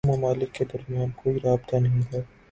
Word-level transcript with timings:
دو 0.03 0.11
ممالک 0.11 0.49
کے 0.53 0.63
درمیان 0.65 1.09
کوئی 1.15 1.35
رابطہ 1.43 1.75
نہیں 1.75 2.01
ہے۔ 2.11 2.21